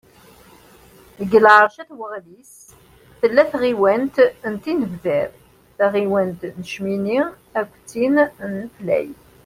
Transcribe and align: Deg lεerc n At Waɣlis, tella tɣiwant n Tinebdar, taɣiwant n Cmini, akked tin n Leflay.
Deg 1.19 1.31
lεerc 1.45 1.75
n 1.79 1.81
At 1.81 1.91
Waɣlis, 1.97 2.53
tella 3.19 3.43
tɣiwant 3.51 4.15
n 4.51 4.53
Tinebdar, 4.63 5.29
taɣiwant 5.77 6.41
n 6.59 6.61
Cmini, 6.71 7.21
akked 7.59 7.81
tin 7.89 8.15
n 8.49 8.51
Leflay. 8.61 9.09